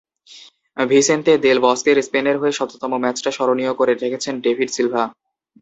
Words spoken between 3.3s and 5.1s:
স্মরণীয় করে রেখেছেন ডেভিড সিলভা।